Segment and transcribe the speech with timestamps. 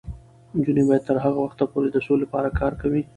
[0.57, 3.01] نجونې به تر هغه وخته پورې د سولې لپاره کار کوي.